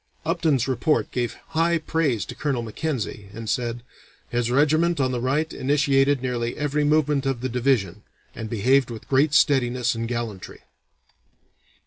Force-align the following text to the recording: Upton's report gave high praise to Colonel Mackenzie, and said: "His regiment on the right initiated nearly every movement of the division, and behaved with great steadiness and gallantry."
Upton's 0.25 0.67
report 0.67 1.11
gave 1.11 1.35
high 1.49 1.77
praise 1.77 2.25
to 2.25 2.33
Colonel 2.33 2.63
Mackenzie, 2.63 3.29
and 3.35 3.47
said: 3.47 3.83
"His 4.29 4.49
regiment 4.49 4.99
on 4.99 5.11
the 5.11 5.21
right 5.21 5.53
initiated 5.53 6.23
nearly 6.23 6.57
every 6.57 6.83
movement 6.83 7.27
of 7.27 7.41
the 7.41 7.49
division, 7.49 8.01
and 8.33 8.49
behaved 8.49 8.89
with 8.89 9.07
great 9.07 9.35
steadiness 9.35 9.93
and 9.93 10.07
gallantry." 10.07 10.61